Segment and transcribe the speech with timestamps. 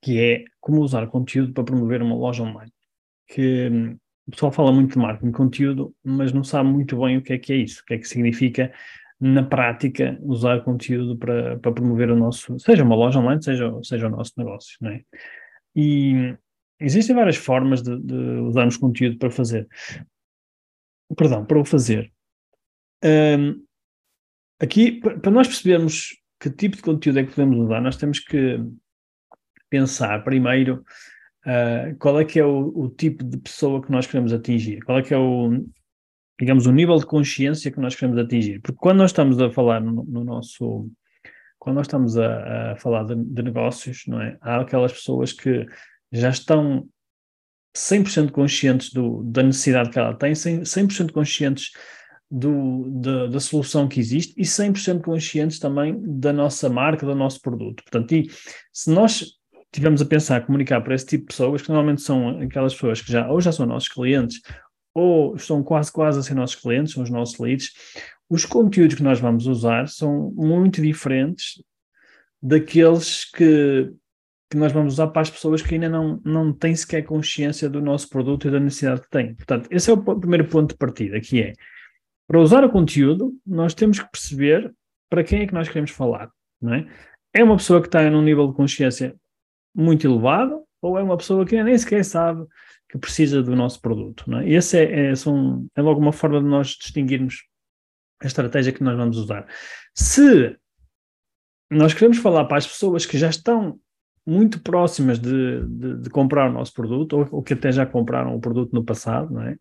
[0.00, 2.72] que é como usar conteúdo para promover uma loja online.
[3.28, 7.18] Que hum, o pessoal fala muito de marketing de conteúdo, mas não sabe muito bem
[7.18, 8.72] o que é que é isso, o que é que significa
[9.20, 14.06] na prática usar conteúdo para, para promover o nosso, seja uma loja online, seja, seja
[14.06, 15.02] o nosso negócio, não é?
[15.74, 16.36] E
[16.80, 19.68] existem várias formas de, de usarmos conteúdo para fazer.
[21.16, 22.12] Perdão, para o fazer.
[23.04, 23.62] Um,
[24.60, 28.60] aqui, para nós percebermos que tipo de conteúdo é que podemos usar, nós temos que
[29.74, 30.84] pensar primeiro
[31.44, 34.98] uh, qual é que é o, o, tipo de pessoa que nós queremos atingir, qual
[34.98, 35.50] é que é o,
[36.38, 38.60] digamos, o nível de consciência que nós queremos atingir.
[38.60, 40.88] Porque quando nós estamos a falar no, no nosso,
[41.58, 44.38] quando nós estamos a, a falar de, de, negócios, não é?
[44.40, 45.66] Há aquelas pessoas que
[46.12, 46.88] já estão
[47.76, 51.72] 100% conscientes do, da necessidade que ela tem, 100%, conscientes
[52.30, 57.40] do, da, da, solução que existe e 100% conscientes também da nossa marca, do nosso
[57.40, 57.82] produto.
[57.82, 58.14] Portanto,
[58.72, 59.34] se nós
[59.74, 63.10] tivemos a pensar, comunicar para esse tipo de pessoas, que normalmente são aquelas pessoas que
[63.10, 64.40] já ou já são nossos clientes
[64.94, 67.72] ou estão quase quase a ser nossos clientes, são os nossos leads,
[68.30, 71.60] os conteúdos que nós vamos usar são muito diferentes
[72.40, 73.92] daqueles que,
[74.48, 77.82] que nós vamos usar para as pessoas que ainda não, não têm sequer consciência do
[77.82, 79.34] nosso produto e da necessidade que têm.
[79.34, 81.52] Portanto, esse é o primeiro ponto de partida, que é,
[82.28, 84.72] para usar o conteúdo, nós temos que perceber
[85.10, 86.30] para quem é que nós queremos falar,
[86.62, 86.86] não é?
[87.34, 89.16] É uma pessoa que está num nível de consciência
[89.74, 92.46] muito elevado ou é uma pessoa que nem sequer sabe
[92.88, 94.24] que precisa do nosso produto.
[94.28, 94.48] Não é?
[94.48, 97.42] Esse é, é, são, é logo uma forma de nós distinguirmos
[98.22, 99.46] a estratégia que nós vamos usar.
[99.94, 100.56] Se
[101.70, 103.78] nós queremos falar para as pessoas que já estão
[104.26, 108.34] muito próximas de, de, de comprar o nosso produto, ou, ou, que até já compraram
[108.34, 109.56] o produto no passado, não é?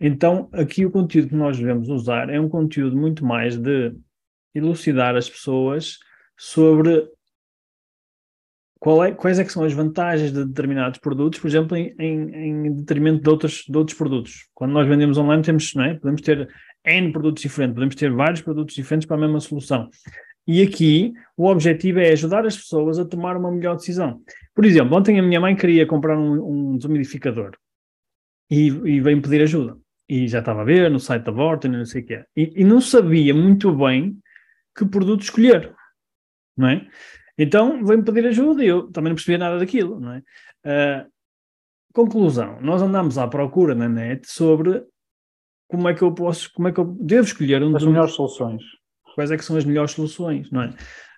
[0.00, 3.94] Então, aqui o conteúdo que nós devemos usar é um conteúdo muito mais de
[4.54, 5.98] elucidar as pessoas
[6.38, 7.06] sobre
[9.04, 12.74] é, quais é que são as vantagens de determinados produtos, por exemplo, em, em, em
[12.76, 14.48] detrimento de outros, de outros produtos.
[14.54, 15.94] Quando nós vendemos online, temos, não é?
[15.94, 16.48] podemos ter
[16.84, 19.90] N produtos diferentes, podemos ter vários produtos diferentes para a mesma solução.
[20.46, 24.20] E aqui o objetivo é ajudar as pessoas a tomar uma melhor decisão.
[24.54, 27.52] Por exemplo, ontem a minha mãe queria comprar um, um desumidificador
[28.50, 29.76] e, e veio pedir ajuda.
[30.08, 32.24] E já estava a ver no site da Vorten, não sei o que é.
[32.36, 34.18] E, e não sabia muito bem
[34.76, 35.72] que produto escolher,
[36.56, 36.86] não é?
[37.42, 40.18] Então veio-me pedir ajuda e eu também não percebia nada daquilo, não é?
[40.62, 41.10] Uh,
[41.94, 44.84] conclusão, nós andamos à procura na net sobre
[45.66, 48.62] como é que eu posso, como é que eu devo escolher um as melhores soluções.
[49.14, 50.68] Quais é que são as melhores soluções, não é?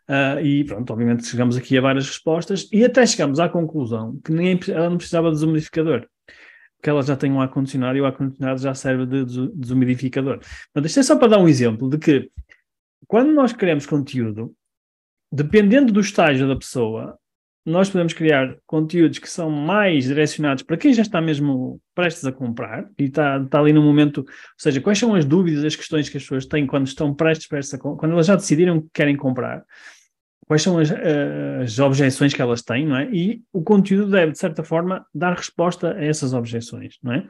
[0.08, 4.30] Uh, e pronto, obviamente chegamos aqui a várias respostas e até chegamos à conclusão que
[4.30, 6.06] nem, ela não precisava de desumidificador,
[6.76, 10.38] porque ela já tem um ar-condicionado e o ar-condicionado já serve de desumidificador.
[10.72, 12.30] Mas isto é só para dar um exemplo de que
[13.08, 14.54] quando nós queremos conteúdo,
[15.32, 17.18] dependendo do estágio da pessoa,
[17.64, 22.32] nós podemos criar conteúdos que são mais direcionados para quem já está mesmo prestes a
[22.32, 24.26] comprar e está, está ali no momento, ou
[24.58, 27.74] seja, quais são as dúvidas, as questões que as pessoas têm quando estão prestes, prestes
[27.74, 29.64] a quando elas já decidiram que querem comprar,
[30.46, 33.08] quais são as, as objeções que elas têm, não é?
[33.12, 37.28] E o conteúdo deve, de certa forma, dar resposta a essas objeções, não é?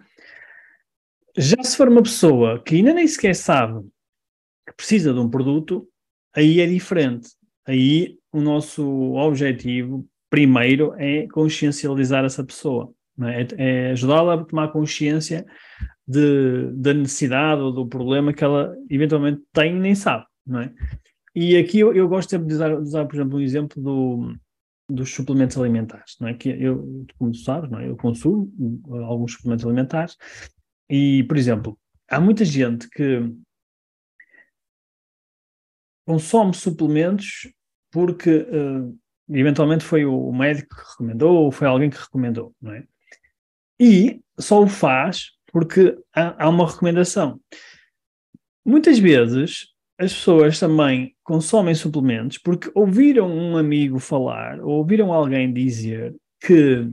[1.36, 3.80] Já se for uma pessoa que ainda nem sequer sabe
[4.66, 5.86] que precisa de um produto,
[6.34, 7.28] aí é diferente
[7.66, 12.92] aí o nosso objetivo primeiro é consciencializar essa pessoa,
[13.22, 13.46] é?
[13.58, 15.46] é ajudá-la a tomar consciência
[16.06, 20.24] de, da necessidade ou do problema que ela eventualmente tem e nem sabe,
[20.56, 20.70] é?
[21.34, 24.34] E aqui eu, eu gosto de usar, de usar, por exemplo, um exemplo do,
[24.88, 26.34] dos suplementos alimentares, não é?
[26.34, 27.88] Que eu, como tu sabes, não é?
[27.88, 28.52] eu consumo
[29.06, 30.16] alguns suplementos alimentares
[30.90, 31.78] e, por exemplo,
[32.10, 33.32] há muita gente que
[36.06, 37.48] consome suplementos
[37.90, 42.84] porque uh, eventualmente foi o médico que recomendou ou foi alguém que recomendou, não é?
[43.78, 47.40] E só o faz porque há, há uma recomendação.
[48.64, 49.66] Muitas vezes
[49.98, 56.90] as pessoas também consomem suplementos porque ouviram um amigo falar ou ouviram alguém dizer que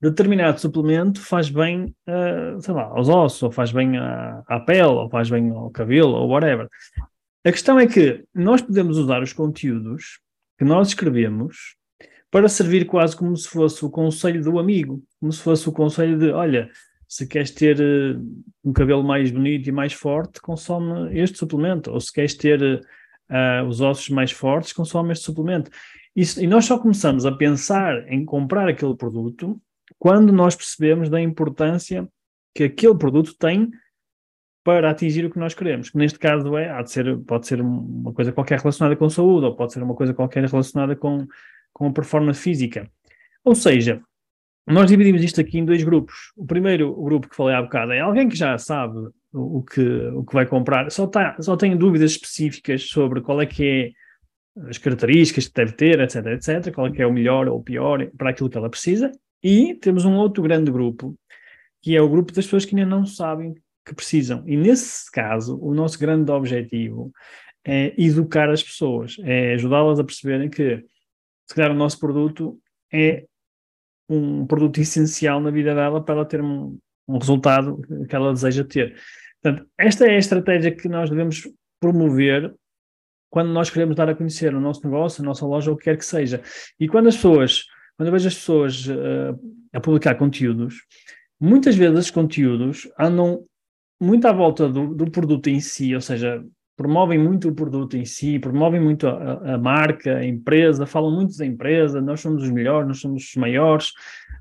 [0.00, 4.84] determinado suplemento faz bem, uh, sei lá, aos ossos, ou faz bem à, à pele,
[4.84, 6.68] ou faz bem ao cabelo, ou whatever.
[7.42, 10.20] A questão é que nós podemos usar os conteúdos
[10.58, 11.74] que nós escrevemos
[12.30, 16.18] para servir quase como se fosse o conselho do amigo, como se fosse o conselho
[16.18, 16.70] de, olha,
[17.08, 21.98] se queres ter uh, um cabelo mais bonito e mais forte, consome este suplemento, ou
[21.98, 25.70] se queres ter uh, os ossos mais fortes, consome este suplemento.
[26.14, 29.60] E nós só começamos a pensar em comprar aquele produto
[29.98, 32.06] quando nós percebemos da importância
[32.54, 33.70] que aquele produto tem
[34.62, 37.60] para atingir o que nós queremos, que neste caso é, há de ser, pode ser
[37.60, 41.26] uma coisa qualquer relacionada com saúde, ou pode ser uma coisa qualquer relacionada com,
[41.72, 42.90] com a performance física.
[43.44, 44.02] Ou seja,
[44.66, 46.32] nós dividimos isto aqui em dois grupos.
[46.36, 48.98] O primeiro grupo que falei há bocado é alguém que já sabe
[49.32, 53.40] o, o que, o que vai comprar, só, tá, só tem dúvidas específicas sobre qual
[53.40, 53.90] é que é
[54.68, 57.62] as características que deve ter, etc, etc, qual é que é o melhor ou o
[57.62, 59.10] pior para aquilo que ela precisa.
[59.42, 61.16] E temos um outro grande grupo,
[61.80, 63.54] que é o grupo das pessoas que ainda não sabem
[63.84, 64.42] que precisam.
[64.46, 67.12] E nesse caso, o nosso grande objetivo
[67.64, 70.84] é educar as pessoas, é ajudá-las a perceberem que,
[71.46, 72.58] se calhar, o nosso produto
[72.92, 73.24] é
[74.08, 78.64] um produto essencial na vida dela para ela ter um, um resultado que ela deseja
[78.64, 78.96] ter.
[79.40, 81.48] Portanto, esta é a estratégia que nós devemos
[81.78, 82.52] promover
[83.30, 85.96] quando nós queremos dar a conhecer o nosso negócio, a nossa loja, o que quer
[85.96, 86.42] que seja.
[86.78, 87.64] E quando as pessoas,
[87.96, 89.38] quando eu vejo as pessoas uh,
[89.72, 90.74] a publicar conteúdos,
[91.40, 93.46] muitas vezes os conteúdos andam
[94.00, 96.42] muito à volta do, do, produto em si, ou seja,
[96.76, 101.36] promovem muito o produto em si, promovem muito a, a, marca, a empresa, falam muito
[101.36, 103.88] da empresa, nós somos os melhores, nós somos os maiores,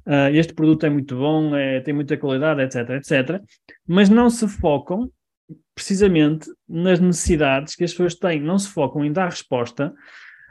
[0.08, 3.42] uh, este produto é muito bom, é, tem muita qualidade, etc, etc,
[3.86, 5.12] mas não se focam
[5.76, 9.94] precisamente nas necessidades que as pessoas têm, não se focam em dar resposta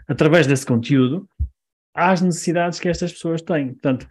[0.07, 1.27] através desse conteúdo
[1.95, 3.73] às necessidades que estas pessoas têm.
[3.73, 4.07] Portanto,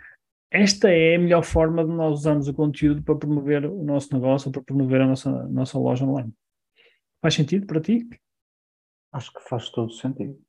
[0.52, 4.52] esta é a melhor forma de nós usarmos o conteúdo para promover o nosso negócio,
[4.52, 6.34] para promover a nossa, nossa loja online.
[7.22, 8.08] Faz sentido para ti?
[9.12, 10.40] Acho que faz todo sentido.